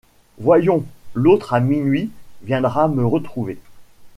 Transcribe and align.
Voyons.— 0.39 0.83
L’autre 1.13 1.53
à 1.53 1.59
minuit 1.59 2.09
viendra 2.41 2.87
me 2.87 3.05
retrouver. 3.05 3.59